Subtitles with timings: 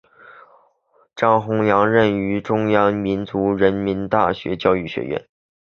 [1.15, 3.55] 张宏良任职于中央民族
[4.09, 5.27] 大学成人教育学院。